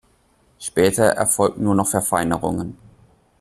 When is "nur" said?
1.63-1.75